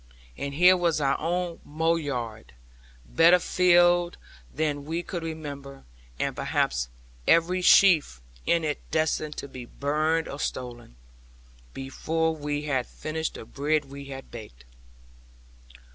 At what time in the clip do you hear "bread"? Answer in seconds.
13.45-13.85